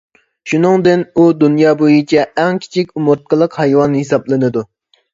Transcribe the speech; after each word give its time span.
شۇنىڭدىن 0.53 1.03
ئۇ 1.15 1.25
دۇنيا 1.43 1.75
بويىچە 1.83 2.25
ئەڭ 2.31 2.65
كىچىك 2.65 2.93
ئومۇرتقىلىق 2.99 3.63
ھايۋان 3.63 4.03
ھېسابلىنىدۇ. 4.03 4.69